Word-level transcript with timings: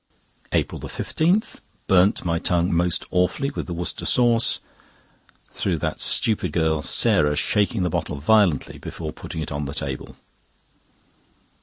APRIL 0.51 0.79
15.—Burnt 0.79 2.25
my 2.25 2.39
tongue 2.39 2.73
most 2.73 3.05
awfully 3.11 3.51
with 3.51 3.67
the 3.67 3.73
Worcester 3.75 4.03
sauce, 4.07 4.59
through 5.51 5.77
that 5.77 5.99
stupid 5.99 6.51
girl 6.53 6.81
Sarah 6.81 7.35
shaking 7.35 7.83
the 7.83 7.89
bottle 7.91 8.17
violently 8.17 8.79
before 8.79 9.11
putting 9.13 9.43
it 9.43 9.51
on 9.51 9.65
the 9.65 9.73
table. 9.75 10.15